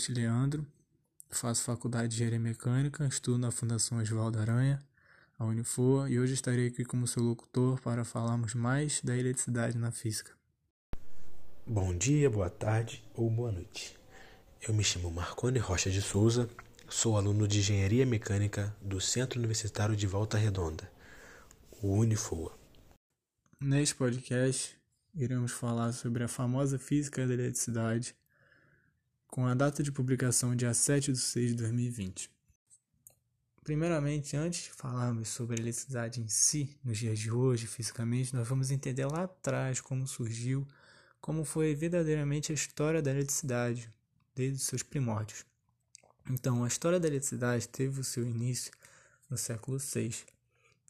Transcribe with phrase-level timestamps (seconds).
[0.00, 0.66] Gilbert Leandro,
[1.28, 4.78] faço faculdade de Engenharia Mecânica, estudo na Fundação Oswaldo Aranha,
[5.38, 9.90] a Unifor, e hoje estarei aqui como seu locutor para falarmos mais da eletricidade na
[9.90, 10.32] física.
[11.66, 13.96] Bom dia, boa tarde ou boa noite.
[14.66, 16.48] Eu me chamo Marcone Rocha de Souza,
[16.88, 20.90] sou aluno de Engenharia Mecânica do Centro Universitário de Volta Redonda,
[21.82, 22.58] o Unifor.
[23.60, 24.76] Neste podcast,
[25.14, 28.14] iremos falar sobre a famosa física da eletricidade
[29.30, 32.28] com a data de publicação dia 7 de 6 de 2020.
[33.62, 38.48] Primeiramente, antes de falarmos sobre a eletricidade em si, nos dias de hoje, fisicamente, nós
[38.48, 40.66] vamos entender lá atrás como surgiu,
[41.20, 43.88] como foi verdadeiramente a história da eletricidade,
[44.34, 45.44] desde os seus primórdios.
[46.28, 48.72] Então, a história da eletricidade teve o seu início
[49.28, 50.12] no século VI,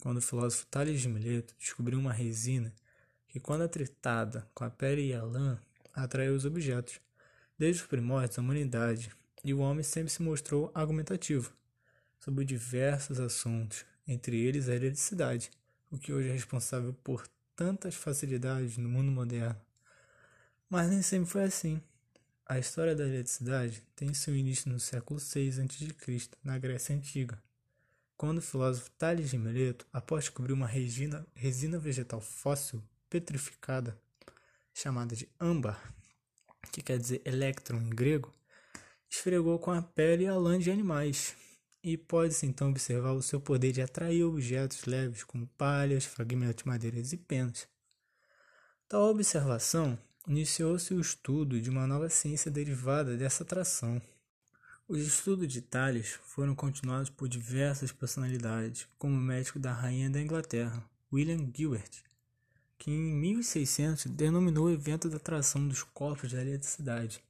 [0.01, 2.75] quando o filósofo Tales de Mileto descobriu uma resina
[3.29, 5.61] que, quando atritada com a pele e a lã,
[5.93, 7.01] atraiu os objetos.
[7.61, 11.53] Desde os primórdios da humanidade, e o homem sempre se mostrou argumentativo
[12.19, 15.51] sobre diversos assuntos, entre eles a eletricidade,
[15.91, 19.61] o que hoje é responsável por tantas facilidades no mundo moderno.
[20.71, 21.83] Mas nem sempre foi assim.
[22.47, 27.39] A história da eletricidade tem seu início no século VI a.C., na Grécia Antiga,
[28.17, 34.01] quando o filósofo Tales de Mileto, após descobrir uma resina, resina vegetal fóssil petrificada,
[34.73, 36.00] chamada de âmbar,
[36.73, 38.33] que quer dizer elétron em grego,
[39.09, 41.37] esfregou com a pele a lã de animais,
[41.83, 46.69] e pode-se então observar o seu poder de atrair objetos leves como palhas, fragmentos de
[46.69, 47.67] madeiras e penas.
[48.89, 54.01] Tal observação iniciou-se o estudo de uma nova ciência derivada dessa atração.
[54.87, 60.21] Os estudos de Thales foram continuados por diversas personalidades, como o médico da rainha da
[60.21, 62.03] Inglaterra, William Gilbert,
[62.81, 67.23] que em 1600 denominou o evento da atração dos corpos da eletricidade.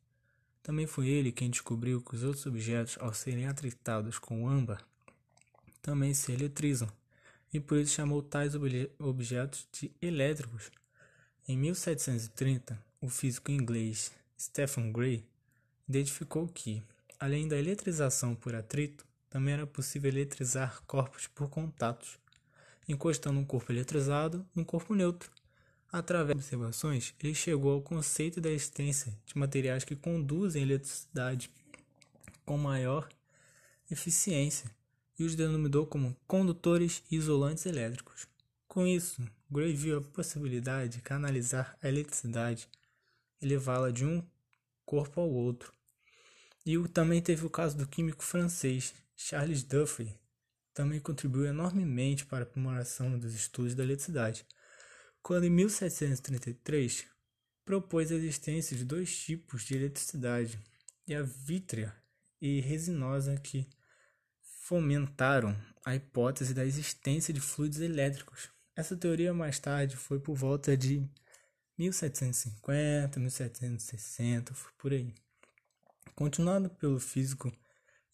[0.63, 4.81] Também foi ele quem descobriu que os outros objetos, ao serem atritados com âmbar,
[5.83, 6.89] também se eletrizam,
[7.53, 8.53] e por isso chamou tais
[8.97, 10.71] objetos de elétricos.
[11.49, 15.25] Em 1730, o físico inglês Stephen Gray
[15.89, 16.81] identificou que,
[17.19, 22.21] além da eletrização por atrito, também era possível eletrizar corpos por contatos,
[22.89, 25.40] encostando um corpo eletrizado num corpo neutro,
[25.93, 31.51] Através de observações, ele chegou ao conceito da existência de materiais que conduzem eletricidade
[32.45, 33.09] com maior
[33.91, 34.71] eficiência
[35.19, 38.29] e os denominou como condutores isolantes elétricos.
[38.69, 39.21] Com isso,
[39.51, 42.69] Gray viu a possibilidade de canalizar a eletricidade
[43.43, 44.23] e levá-la de um
[44.87, 45.73] corpo ao outro.
[46.65, 50.15] E também teve o caso do químico francês Charles Duffy,
[50.73, 54.47] também contribuiu enormemente para a aprimoração dos estudos da eletricidade
[55.23, 57.07] quando em 1733
[57.65, 60.59] propôs a existência de dois tipos de eletricidade,
[61.07, 61.95] e a vítrea
[62.41, 63.67] e resinosa, que
[64.41, 68.49] fomentaram a hipótese da existência de fluidos elétricos.
[68.77, 71.05] Essa teoria mais tarde foi por volta de
[71.77, 75.13] 1750, 1760, por aí.
[76.15, 77.53] Continuado pelo físico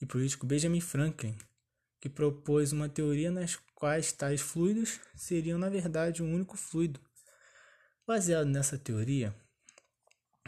[0.01, 1.37] e político Benjamin Franklin,
[2.07, 7.01] que propôs uma teoria nas quais tais fluidos seriam na verdade um único fluido.
[8.07, 9.35] Baseado nessa teoria,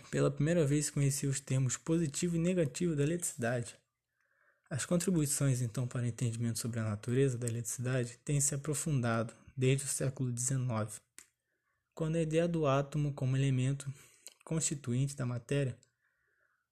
[0.09, 3.77] pela primeira vez se conhecia os termos positivo e negativo da eletricidade.
[4.71, 9.85] As contribuições então para o entendimento sobre a natureza da eletricidade têm se aprofundado desde
[9.85, 11.03] o século XIX,
[11.93, 13.93] quando a ideia do átomo como elemento
[14.45, 15.77] constituinte da matéria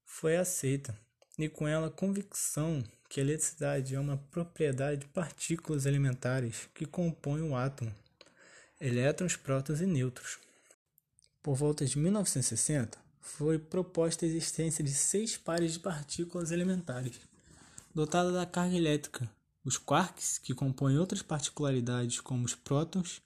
[0.04, 0.97] foi aceita,
[1.36, 6.84] e com ela a convicção que a eletricidade é uma propriedade de partículas elementares que
[6.84, 7.94] compõem o átomo,
[8.80, 10.38] elétrons, prótons e nêutrons.
[11.42, 17.16] Por volta de 1960, foi proposta a existência de seis pares de partículas elementares,
[17.94, 19.30] dotadas da carga elétrica,
[19.64, 23.20] os quarks, que compõem outras particularidades como os prótons,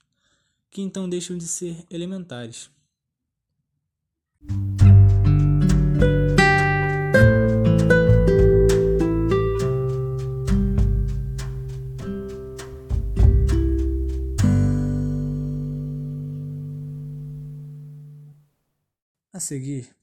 [0.71, 2.69] que então deixam de ser elementares.
[19.51, 19.93] Seguir,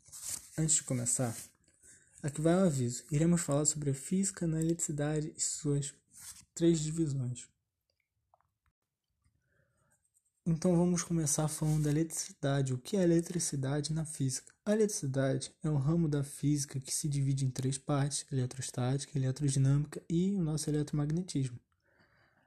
[0.58, 1.34] antes de começar,
[2.22, 3.02] aqui vai um aviso.
[3.10, 5.94] Iremos falar sobre a física eletricidade e suas
[6.54, 7.48] três divisões.
[10.44, 12.74] Então vamos começar falando da eletricidade.
[12.74, 14.52] O que é eletricidade na física?
[14.66, 20.02] A eletricidade é um ramo da física que se divide em três partes: eletrostática, eletrodinâmica
[20.10, 21.58] e o nosso eletromagnetismo.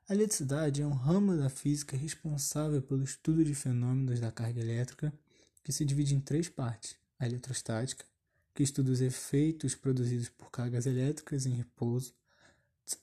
[0.08, 5.12] A eletricidade é um ramo da física responsável pelo estudo de fenômenos da carga elétrica
[5.64, 8.06] que se divide em três partes: a eletrostática,
[8.54, 12.14] que estuda os efeitos produzidos por cargas elétricas em repouso.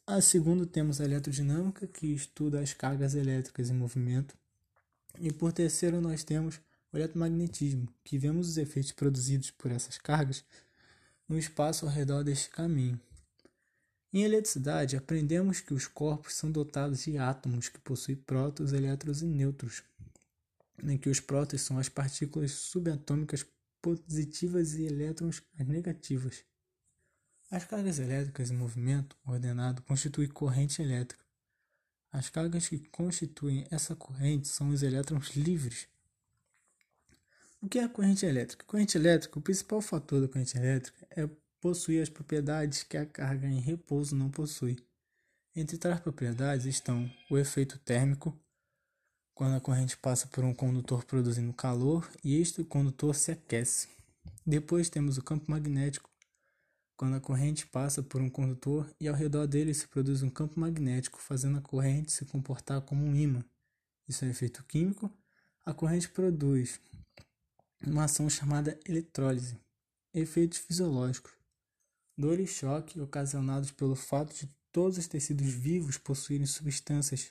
[0.06, 4.36] A segundo temos a eletrodinâmica, que estuda as cargas elétricas em movimento.
[5.18, 6.60] E por terceiro nós temos
[6.92, 10.44] o eletromagnetismo, que vemos os efeitos produzidos por essas cargas
[11.28, 13.00] no espaço ao redor deste caminho.
[14.12, 19.26] Em eletricidade, aprendemos que os corpos são dotados de átomos que possuem prótons, elétrons e
[19.26, 19.82] nêutrons,
[20.82, 23.44] em que os prótons são as partículas subatômicas
[23.80, 26.44] positivas e elétrons as negativas.
[27.50, 31.24] As cargas elétricas em movimento ordenado constituem corrente elétrica.
[32.12, 35.88] As cargas que constituem essa corrente são os elétrons livres.
[37.60, 38.64] O que é a corrente elétrica?
[38.66, 41.28] Corrente elétrica, o principal fator da corrente elétrica é
[41.60, 44.76] possuir as propriedades que a carga em repouso não possui.
[45.56, 48.38] Entre tais propriedades estão o efeito térmico,
[49.38, 53.86] quando a corrente passa por um condutor produzindo calor e este condutor se aquece.
[54.44, 56.10] Depois temos o campo magnético,
[56.96, 60.58] quando a corrente passa por um condutor e ao redor dele se produz um campo
[60.58, 63.44] magnético, fazendo a corrente se comportar como um ímã.
[64.08, 65.08] Isso é efeito químico.
[65.64, 66.80] A corrente produz
[67.86, 69.56] uma ação chamada eletrólise.
[70.12, 71.30] Efeitos fisiológicos.
[72.16, 77.30] Dor e choque ocasionados pelo fato de todos os tecidos vivos possuírem substâncias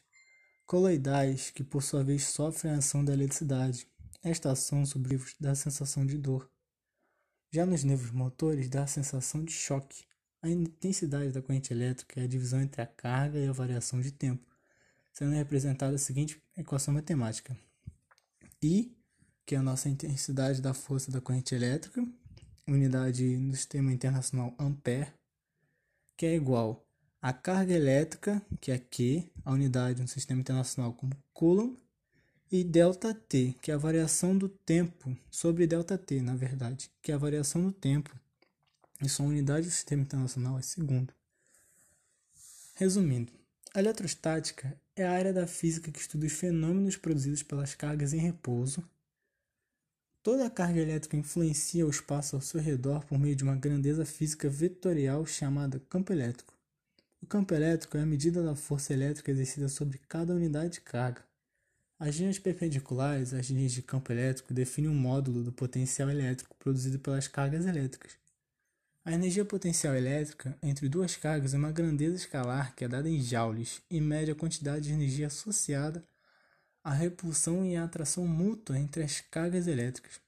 [0.68, 3.88] coloidais que por sua vez sofrem a ação da eletricidade.
[4.22, 6.52] Esta ação sobre vivos dá a sensação de dor.
[7.50, 10.06] Já nos nervos motores dá a sensação de choque.
[10.42, 14.12] A intensidade da corrente elétrica é a divisão entre a carga e a variação de
[14.12, 14.46] tempo,
[15.14, 17.58] sendo representada a seguinte equação matemática.
[18.62, 18.94] I,
[19.46, 22.06] que é a nossa intensidade da força da corrente elétrica,
[22.68, 25.14] unidade no sistema internacional ampere,
[26.18, 26.87] que é igual
[27.22, 31.78] à carga elétrica, que é Q, a unidade no sistema internacional como coulomb,
[32.52, 37.18] e ΔT, que é a variação do tempo sobre ΔT, na verdade, que é a
[37.18, 38.16] variação do tempo.
[39.02, 41.14] E sua unidade do sistema internacional é segundo.
[42.76, 43.34] Resumindo,
[43.74, 48.18] a eletrostática é a área da física que estuda os fenômenos produzidos pelas cargas em
[48.18, 48.84] repouso
[50.28, 54.04] Toda a carga elétrica influencia o espaço ao seu redor por meio de uma grandeza
[54.04, 56.54] física vetorial chamada campo elétrico.
[57.28, 61.22] O campo elétrico é a medida da força elétrica exercida sobre cada unidade de carga.
[62.00, 67.00] As linhas perpendiculares às linhas de campo elétrico definem um módulo do potencial elétrico produzido
[67.00, 68.18] pelas cargas elétricas.
[69.04, 73.22] A energia potencial elétrica entre duas cargas é uma grandeza escalar que é dada em
[73.22, 76.08] joules e mede a quantidade de energia associada
[76.82, 80.22] a repulsão e a atração mútua entre as cargas elétricas.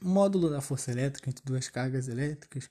[0.00, 2.70] O módulo da força elétrica entre duas cargas elétricas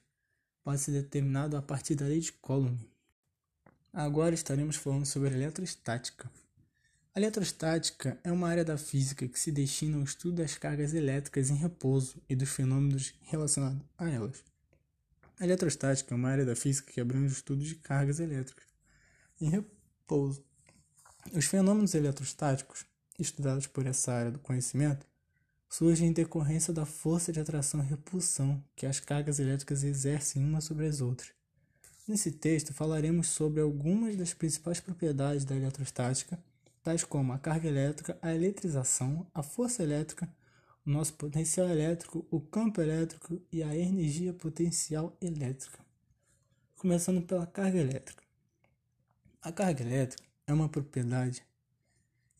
[0.63, 2.97] pode ser determinado a partir da lei de Coulomb.
[3.94, 6.30] Agora estaremos falando sobre eletrostática.
[7.16, 11.50] A eletrostática é uma área da física que se destina ao estudo das cargas elétricas
[11.50, 14.44] em repouso e dos fenômenos relacionados a elas.
[15.39, 18.66] A eletrostática é uma área da física que abrange o estudo de cargas elétricas
[19.39, 20.44] em repouso
[21.34, 22.86] os fenômenos eletrostáticos,
[23.19, 25.06] estudados por essa área do conhecimento,
[25.69, 30.63] surgem em decorrência da força de atração e repulsão que as cargas elétricas exercem umas
[30.63, 31.37] sobre as outras.
[32.08, 36.40] Nesse texto falaremos sobre algumas das principais propriedades da eletrostática,
[36.82, 40.34] tais como a carga elétrica, a eletrização, a força elétrica,
[40.86, 45.80] o nosso potencial elétrico, o campo elétrico e a energia potencial elétrica.
[46.78, 48.24] Começando pela carga elétrica.
[49.42, 51.44] A carga elétrica é uma propriedade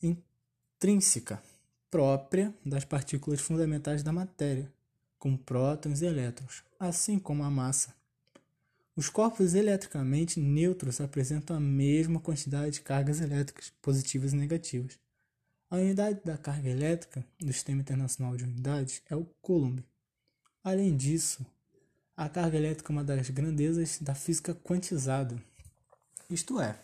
[0.02, 1.44] intrínseca
[1.92, 4.72] própria das partículas fundamentais da matéria,
[5.20, 7.94] como prótons e elétrons, assim como a massa.
[8.98, 14.98] Os corpos eletricamente neutros apresentam a mesma quantidade de cargas elétricas, positivas e negativas.
[15.70, 19.86] A unidade da carga elétrica do Sistema Internacional de Unidades é o Coulomb.
[20.64, 21.46] Além disso,
[22.16, 25.40] a carga elétrica é uma das grandezas da física quantizada,
[26.28, 26.80] isto é,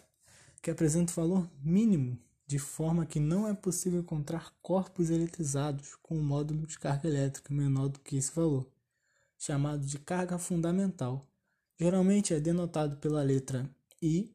[0.61, 6.15] que apresenta o valor mínimo, de forma que não é possível encontrar corpos eletrizados com
[6.15, 8.71] um módulo de carga elétrica menor do que esse valor,
[9.35, 11.27] chamado de carga fundamental.
[11.79, 13.69] Geralmente é denotado pela letra
[14.01, 14.33] I,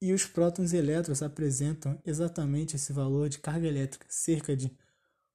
[0.00, 4.70] e os prótons e elétrons apresentam exatamente esse valor de carga elétrica, cerca de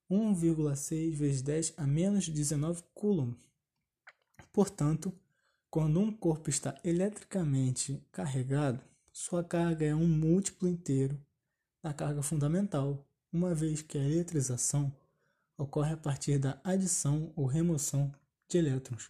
[0.09, 3.35] 1,6 vezes 10 a menos 19 coulomb.
[4.53, 5.11] Portanto,
[5.69, 11.19] quando um corpo está eletricamente carregado, sua carga é um múltiplo inteiro
[11.81, 14.93] da carga fundamental, uma vez que a eletrização
[15.57, 18.13] ocorre a partir da adição ou remoção
[18.47, 19.09] de elétrons,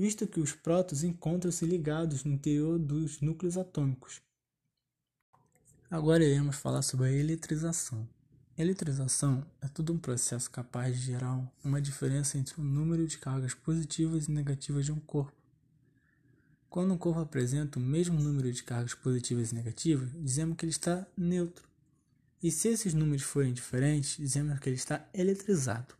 [0.00, 4.18] visto que os prótons encontram-se ligados no interior dos núcleos atômicos.
[5.90, 8.08] Agora iremos falar sobre a eletrização.
[8.56, 13.52] Eletrização é todo um processo capaz de gerar uma diferença entre o número de cargas
[13.52, 15.36] positivas e negativas de um corpo.
[16.70, 20.72] Quando um corpo apresenta o mesmo número de cargas positivas e negativas, dizemos que ele
[20.72, 21.68] está neutro.
[22.42, 25.94] E se esses números forem diferentes, dizemos que ele está eletrizado.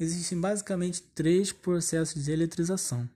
[0.00, 3.06] Existem basicamente três processos de eletrização,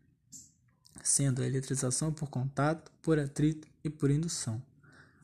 [1.02, 4.62] sendo a eletrização por contato, por atrito e por indução.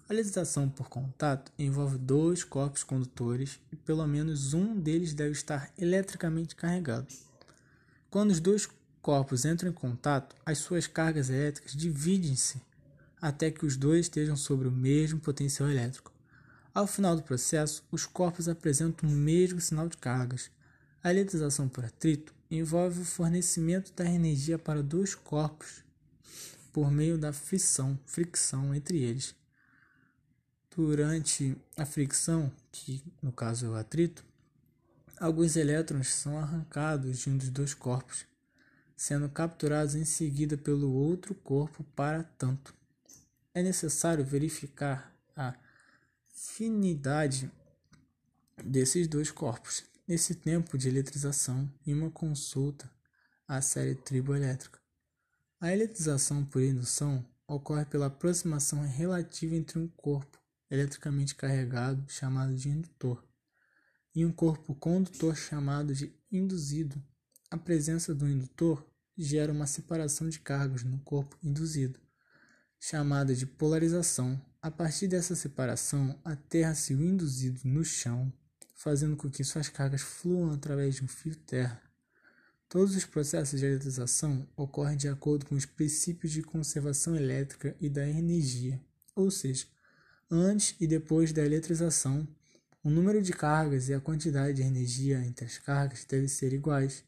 [0.09, 5.71] A eletrização por contato envolve dois corpos condutores e pelo menos um deles deve estar
[5.77, 7.07] eletricamente carregado.
[8.11, 8.69] Quando os dois
[9.03, 12.61] corpos entram em contato, as suas cargas elétricas dividem-se
[13.21, 16.13] até que os dois estejam sobre o mesmo potencial elétrico.
[16.73, 20.51] Ao final do processo, os corpos apresentam o mesmo sinal de cargas.
[21.03, 25.85] A eletrização por atrito envolve o fornecimento da energia para dois corpos
[26.73, 29.35] por meio da frição, fricção entre eles.
[30.75, 34.25] Durante a fricção, que no caso é o atrito,
[35.19, 38.25] alguns elétrons são arrancados de um dos dois corpos,
[38.97, 42.73] sendo capturados em seguida pelo outro corpo para tanto.
[43.53, 45.55] É necessário verificar a
[46.33, 47.51] afinidade
[48.65, 52.91] desses dois corpos nesse tempo de eletrização em uma consulta
[53.47, 54.81] à série triboelétrica.
[55.61, 60.39] A eletrização por indução ocorre pela aproximação relativa entre um corpo
[60.71, 63.23] eletricamente carregado, chamado de indutor,
[64.15, 67.03] e um corpo condutor chamado de induzido.
[67.51, 68.87] A presença do indutor
[69.17, 72.01] gera uma separação de cargas no corpo induzido,
[72.81, 74.41] chamada de polarização.
[74.61, 78.33] A partir dessa separação, aterra-se o induzido no chão,
[78.79, 81.83] fazendo com que suas cargas fluam através de um fio terra.
[82.67, 87.91] Todos os processos de eletrização ocorrem de acordo com os princípios de conservação elétrica e
[87.91, 88.81] da energia,
[89.15, 89.67] ou seja,
[90.31, 92.29] Antes e depois da eletrização,
[92.85, 97.03] o número de cargas e a quantidade de energia entre as cargas devem ser iguais.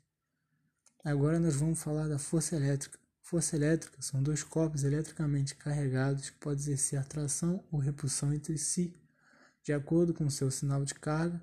[1.05, 2.99] Agora nós vamos falar da força elétrica.
[3.21, 8.97] Força elétrica são dois corpos eletricamente carregados que podem exercer atração ou repulsão entre si,
[9.63, 11.39] de acordo com seu sinal de carga.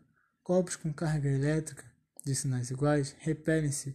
[0.48, 1.84] Corpos com carga elétrica
[2.24, 3.94] de sinais iguais repelem-se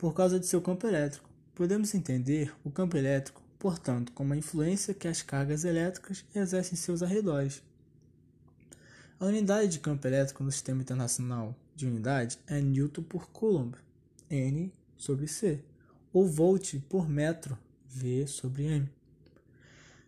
[0.00, 4.94] Por causa de seu campo elétrico, podemos entender o campo elétrico portanto, como a influência
[4.94, 7.62] que as cargas elétricas exercem em seus arredores.
[9.20, 13.74] A unidade de campo elétrico no Sistema Internacional de Unidade é Newton por Coulomb,
[14.30, 15.60] N sobre C,
[16.14, 18.90] ou Volt por metro, V sobre M.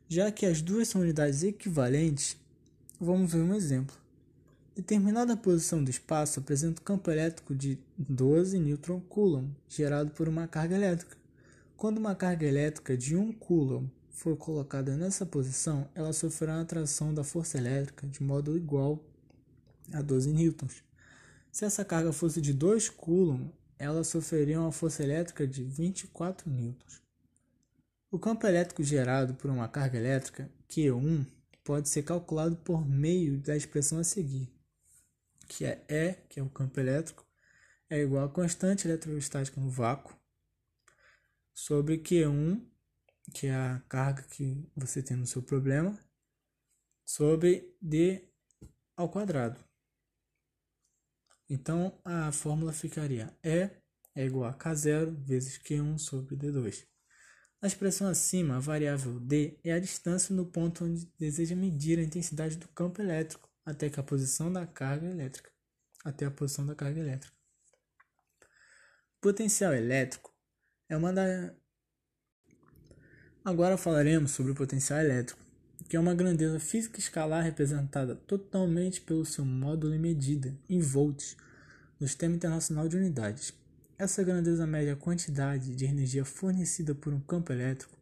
[0.08, 2.38] Já que as duas são unidades equivalentes,
[2.98, 4.01] vamos ver um exemplo.
[4.74, 10.74] Determinada posição do espaço apresenta um campo elétrico de 12 newton-coulomb gerado por uma carga
[10.74, 11.14] elétrica.
[11.76, 17.12] Quando uma carga elétrica de 1 coulomb for colocada nessa posição, ela sofrerá uma atração
[17.12, 18.98] da força elétrica de modo igual
[19.92, 20.82] a 12 newtons.
[21.50, 27.02] Se essa carga fosse de 2 coulomb, ela sofreria uma força elétrica de 24 newtons.
[28.10, 31.26] O campo elétrico gerado por uma carga elétrica, Q1,
[31.62, 34.48] pode ser calculado por meio da expressão a seguir,
[35.52, 37.26] que é E, que é o campo elétrico,
[37.90, 40.18] é igual a constante eletrostática no vácuo,
[41.52, 42.64] sobre Q1,
[43.34, 45.98] que é a carga que você tem no seu problema,
[47.04, 48.26] sobre D
[48.96, 49.62] ao quadrado.
[51.50, 53.70] Então a fórmula ficaria E
[54.14, 56.86] é igual a K0 vezes Q1 sobre D2.
[57.60, 62.02] Na expressão acima, a variável D é a distância no ponto onde deseja medir a
[62.02, 65.50] intensidade do campo elétrico até que a posição da carga elétrica,
[66.04, 67.34] até a posição da carga elétrica.
[69.20, 70.34] Potencial elétrico
[70.88, 71.54] é uma da...
[73.44, 75.40] Agora falaremos sobre o potencial elétrico,
[75.88, 81.36] que é uma grandeza física escalar representada totalmente pelo seu módulo e medida, em volts,
[82.00, 83.52] no Sistema Internacional de Unidades.
[83.98, 87.96] Essa grandeza mede a quantidade de energia fornecida por um campo elétrico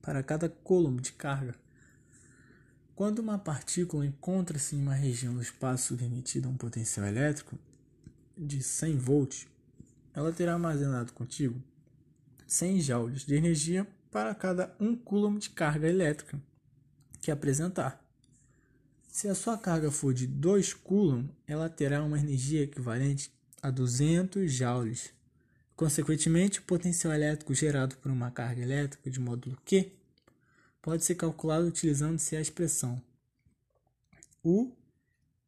[0.00, 1.54] para cada coulomb de carga.
[2.96, 7.58] Quando uma partícula encontra-se em uma região do espaço submetida a um potencial elétrico
[8.34, 9.46] de 100 volts,
[10.14, 11.62] ela terá armazenado contigo
[12.46, 16.40] 100 joules de energia para cada 1 coulomb de carga elétrica
[17.20, 18.02] que apresentar.
[19.08, 23.30] Se a sua carga for de 2 coulomb, ela terá uma energia equivalente
[23.62, 25.10] a 200 joules.
[25.76, 29.92] Consequentemente, o potencial elétrico gerado por uma carga elétrica de módulo Q
[30.86, 33.02] pode ser calculado utilizando-se a expressão
[34.44, 34.72] U,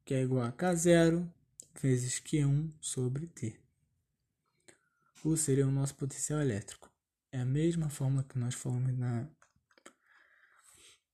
[0.04, 1.24] que é igual a K0
[1.80, 3.56] vezes Q1 sobre T.
[5.24, 6.90] U seria o nosso potencial elétrico.
[7.30, 9.28] É a mesma fórmula que nós falamos na,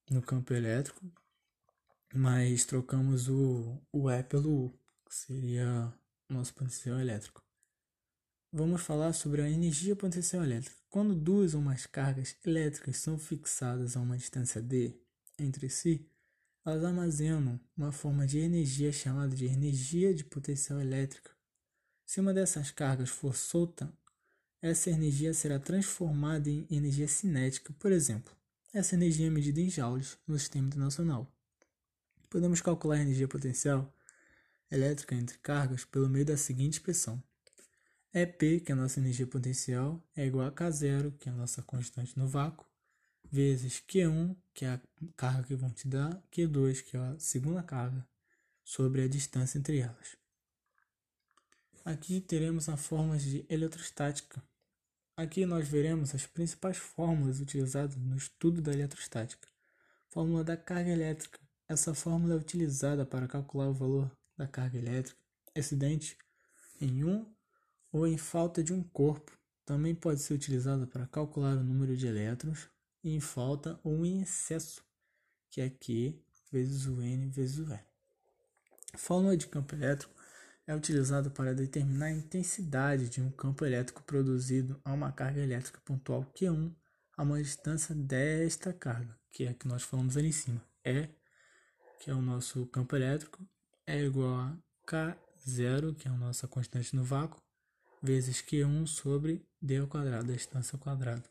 [0.09, 1.05] no campo elétrico,
[2.15, 4.71] mas trocamos o, o E pelo U,
[5.07, 5.93] que seria
[6.31, 7.44] nosso potencial elétrico.
[8.57, 10.77] Vamos falar sobre a energia potencial elétrica.
[10.89, 14.95] Quando duas ou mais cargas elétricas são fixadas a uma distância d
[15.37, 16.09] entre si,
[16.65, 21.33] elas armazenam uma forma de energia chamada de energia de potencial elétrica.
[22.07, 23.93] Se uma dessas cargas for solta,
[24.63, 28.33] essa energia será transformada em energia cinética, por exemplo.
[28.73, 31.29] Essa energia é medida em joules no sistema internacional.
[32.31, 33.93] Podemos calcular a energia potencial
[34.71, 37.21] elétrica entre cargas pelo meio da seguinte expressão.
[38.15, 41.63] EP, que é a nossa energia potencial, é igual a K0, que é a nossa
[41.63, 42.65] constante no vácuo,
[43.29, 44.81] vezes Q1, que é a
[45.17, 48.07] carga que vão te dar, Q2, que é a segunda carga,
[48.63, 50.17] sobre a distância entre elas.
[51.85, 54.41] Aqui teremos a fórmula de eletrostática.
[55.17, 59.49] Aqui nós veremos as principais fórmulas utilizadas no estudo da eletrostática.
[60.09, 61.41] Fórmula da carga elétrica.
[61.69, 65.21] Essa fórmula é utilizada para calcular o valor da carga elétrica
[65.53, 66.17] excedente
[66.81, 67.34] em um
[67.95, 69.39] ou em falta de um corpo.
[69.65, 72.69] Também pode ser utilizada para calcular o número de elétrons
[73.05, 74.85] em falta ou em excesso,
[75.49, 77.81] que é Q vezes o N vezes o E.
[78.93, 80.13] A fórmula de campo elétrico
[80.67, 85.81] é utilizada para determinar a intensidade de um campo elétrico produzido a uma carga elétrica
[85.85, 86.75] pontual Q1
[87.17, 90.61] a uma distância desta carga, que é a que nós falamos ali em cima.
[90.85, 91.09] E,
[92.01, 93.47] que é o nosso campo elétrico,
[93.87, 97.44] é igual a K0, que é a nossa constante no vácuo,
[98.05, 101.23] vezes Q1 sobre D ao quadrado, a distância ao quadrado.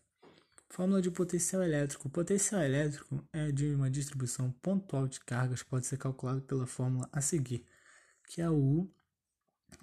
[0.68, 2.08] Fórmula de potencial elétrico.
[2.08, 7.08] O potencial elétrico é de uma distribuição pontual de cargas, pode ser calculado pela fórmula
[7.12, 7.64] a seguir,
[8.28, 8.92] que é U,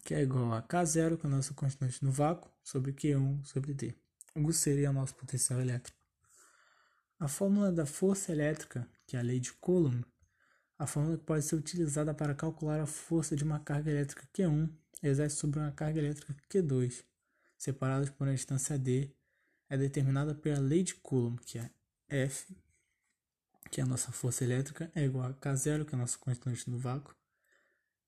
[0.05, 3.73] que é igual a K0, que é a nossa constante no vácuo, sobre Q1 sobre
[3.73, 3.95] D.
[4.35, 5.97] U seria o nosso potencial elétrico.
[7.21, 10.05] A fórmula da força elétrica, que é a lei de Coulomb,
[10.81, 14.71] a fórmula pode ser utilizada para calcular a força de uma carga elétrica Q1
[15.03, 17.05] exerce sobre uma carga elétrica Q2,
[17.59, 19.15] separadas por uma distância d,
[19.69, 21.71] é determinada pela lei de Coulomb, que é
[22.09, 22.57] F,
[23.71, 26.71] que é a nossa força elétrica, é igual a K0, que é a nossa constante
[26.71, 27.15] no vácuo,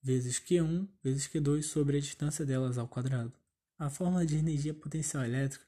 [0.02, 3.34] vezes Q1 vezes Q2 sobre a distância delas ao quadrado.
[3.78, 5.66] A fórmula de energia potencial elétrica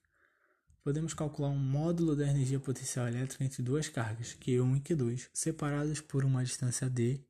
[0.85, 5.99] podemos calcular um módulo da energia potencial elétrica entre duas cargas, Q1 e Q2, separadas
[6.03, 7.25] por uma distância d,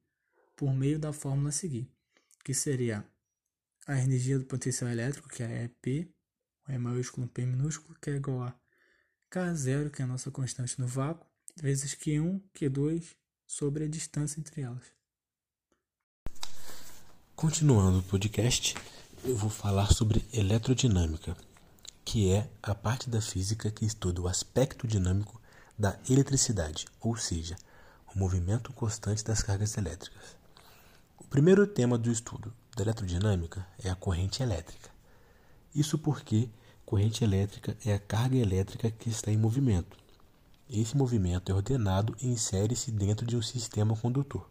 [0.56, 1.88] por meio da fórmula a seguir,
[2.44, 3.06] que seria
[3.86, 6.10] a energia do potencial elétrico, que é EP,
[6.68, 8.58] E maiúsculo P minúsculo, que é igual a
[9.30, 13.14] K0, que é a nossa constante no vácuo, vezes Q1, Q2,
[13.46, 14.92] sobre a distância entre elas.
[17.36, 18.74] Continuando o podcast,
[19.24, 21.36] eu vou falar sobre eletrodinâmica
[22.04, 25.40] que é a parte da física que estuda o aspecto dinâmico
[25.78, 27.56] da eletricidade, ou seja,
[28.14, 30.36] o movimento constante das cargas elétricas.
[31.18, 34.90] O primeiro tema do estudo da eletrodinâmica é a corrente elétrica.
[35.74, 36.48] Isso porque
[36.84, 39.96] corrente elétrica é a carga elétrica que está em movimento.
[40.70, 44.48] Esse movimento é ordenado e insere-se dentro de um sistema condutor,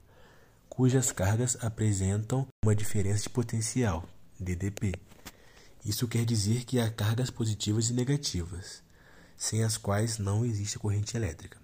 [0.69, 4.03] cujas cargas apresentam uma diferença de potencial,
[4.39, 4.93] DDP,
[5.85, 8.81] isso quer dizer que há cargas positivas e negativas,
[9.35, 11.61] sem as quais não existe corrente elétrica.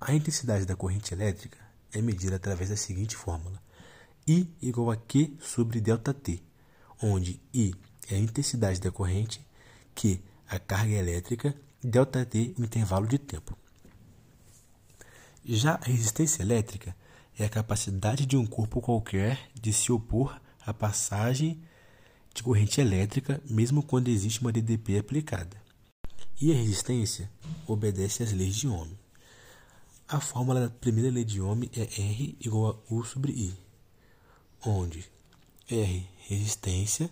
[0.00, 1.58] A intensidade da corrente elétrica
[1.92, 3.62] é medida através da seguinte fórmula:
[4.26, 6.42] I igual a Q sobre ΔT,
[7.02, 7.74] onde I
[8.08, 9.46] é a intensidade da corrente,
[9.94, 13.56] Q a carga elétrica, ΔT o intervalo de tempo.
[15.44, 16.94] Já a resistência elétrica
[17.38, 21.62] é a capacidade de um corpo qualquer de se opor à passagem
[22.36, 25.56] de corrente elétrica, mesmo quando existe uma DDP aplicada.
[26.40, 27.30] E a resistência
[27.66, 28.90] obedece às leis de Ohm.
[30.06, 33.54] A fórmula da primeira lei de Ohm é R igual a U sobre I,
[34.64, 35.04] onde
[35.68, 37.10] R resistência,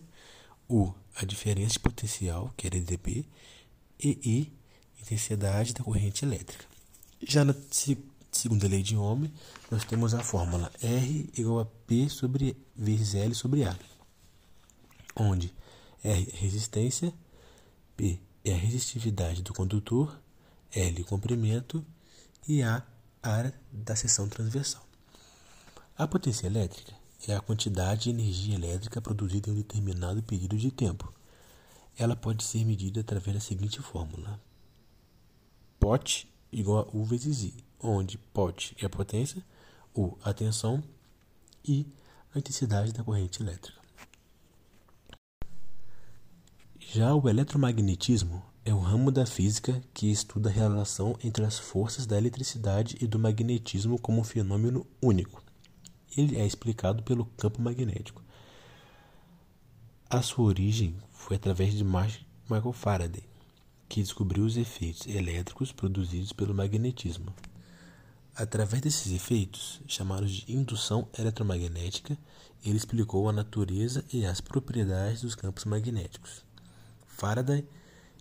[0.69, 3.25] U a diferença de potencial, que é dB,
[3.99, 4.53] e I,
[5.01, 6.67] intensidade da corrente elétrica.
[7.27, 7.55] Já na
[8.31, 9.29] segunda lei de Ohm,
[9.71, 13.77] nós temos a fórmula R igual a P sobre vezes L sobre A,
[15.16, 15.55] onde
[16.03, 17.12] R é resistência,
[17.96, 20.18] P é a resistividade do condutor,
[20.72, 21.85] L o comprimento
[22.46, 22.83] e A
[23.22, 24.85] área da seção transversal.
[25.96, 26.92] A potência elétrica
[27.27, 31.12] é a quantidade de energia elétrica produzida em um determinado período de tempo.
[31.96, 34.40] Ela pode ser medida através da seguinte fórmula:
[35.79, 39.42] Pot igual a U vezes I, onde Pot é a potência,
[39.94, 40.83] U a tensão
[41.64, 41.87] e
[42.35, 43.84] a intensidade da corrente elétrica.
[46.96, 52.07] Já o eletromagnetismo é o ramo da física que estuda a relação entre as forças
[52.07, 55.42] da eletricidade e do magnetismo como um fenômeno único.
[56.16, 58.22] Ele é explicado pelo campo magnético.
[60.09, 63.24] A sua origem foi através de Michael Faraday,
[63.88, 67.35] que descobriu os efeitos elétricos produzidos pelo magnetismo.
[68.37, 72.16] Através desses efeitos, chamados de indução eletromagnética,
[72.64, 76.44] ele explicou a natureza e as propriedades dos campos magnéticos.
[77.14, 77.64] Faraday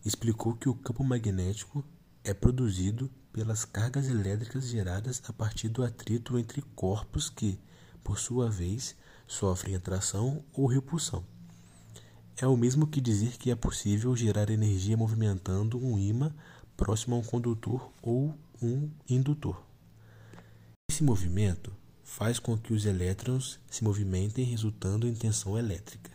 [0.06, 1.84] explicou que o campo magnético
[2.23, 7.60] é produzido pelas cargas elétricas geradas a partir do atrito entre corpos que,
[8.03, 11.25] por sua vez, sofrem atração ou repulsão.
[12.38, 16.34] É o mesmo que dizer que é possível gerar energia movimentando um ímã
[16.77, 19.60] próximo a um condutor ou um indutor.
[20.89, 26.12] Esse movimento faz com que os elétrons se movimentem, resultando em tensão elétrica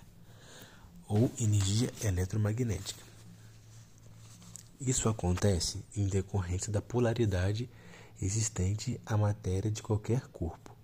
[1.08, 3.02] ou energia eletromagnética.
[4.80, 7.68] Isso acontece em decorrência da polaridade
[8.20, 10.76] existente à matéria de qualquer corpo,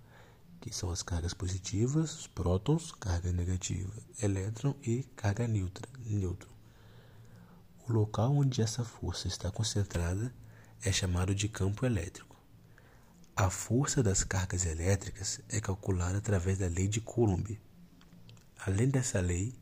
[0.60, 6.50] que são as cargas positivas, os prótons, carga negativa, elétron e carga neutra, nêutron.
[7.86, 10.34] O local onde essa força está concentrada
[10.82, 12.34] é chamado de campo elétrico.
[13.36, 17.60] A força das cargas elétricas é calculada através da lei de Coulomb.
[18.58, 19.52] Além dessa lei,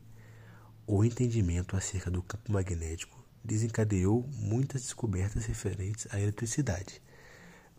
[0.85, 7.01] o entendimento acerca do campo magnético desencadeou muitas descobertas referentes à eletricidade,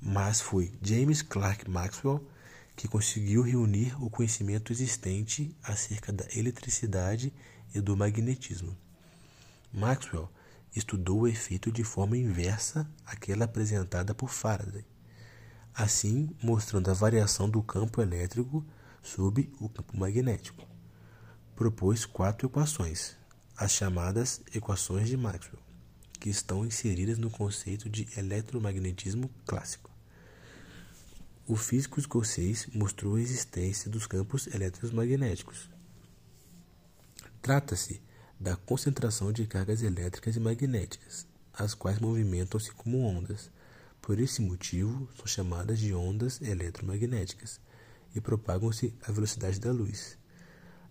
[0.00, 2.26] mas foi James Clerk Maxwell
[2.74, 7.32] que conseguiu reunir o conhecimento existente acerca da eletricidade
[7.74, 8.76] e do magnetismo.
[9.72, 10.30] Maxwell
[10.74, 14.84] estudou o efeito de forma inversa àquela apresentada por Faraday,
[15.74, 18.64] assim mostrando a variação do campo elétrico
[19.02, 20.73] sob o campo magnético.
[21.56, 23.14] Propôs quatro equações,
[23.56, 25.62] as chamadas equações de Maxwell,
[26.18, 29.88] que estão inseridas no conceito de eletromagnetismo clássico.
[31.46, 35.70] O físico escocês mostrou a existência dos campos eletromagnéticos.
[37.40, 38.02] Trata-se
[38.40, 43.48] da concentração de cargas elétricas e magnéticas, as quais movimentam-se como ondas.
[44.02, 47.60] Por esse motivo, são chamadas de ondas eletromagnéticas
[48.12, 50.18] e propagam-se à velocidade da luz.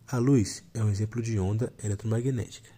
[0.05, 2.69] A luz é um exemplo de onda eletromagnética.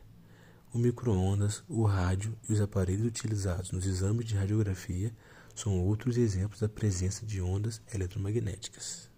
[0.72, 5.12] O micro-ondas, o rádio e os aparelhos utilizados nos exames de radiografia
[5.54, 9.10] são outros exemplos da presença de ondas eletromagnéticas.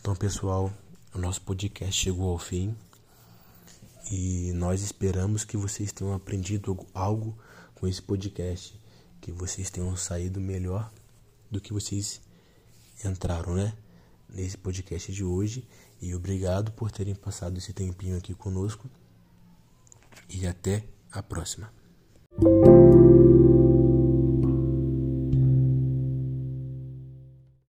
[0.00, 0.72] Então, pessoal,
[1.18, 2.76] o nosso podcast chegou ao fim
[4.08, 7.36] e nós esperamos que vocês tenham aprendido algo
[7.74, 8.80] com esse podcast,
[9.20, 10.88] que vocês tenham saído melhor
[11.50, 12.20] do que vocês
[13.04, 13.76] entraram, né?
[14.28, 15.66] Nesse podcast de hoje.
[16.00, 18.88] E obrigado por terem passado esse tempinho aqui conosco.
[20.28, 21.72] E até a próxima.